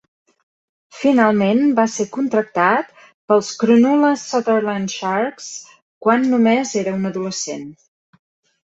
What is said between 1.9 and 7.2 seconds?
ser contractat pels Cronulla-Sutherland Sharks quan només era un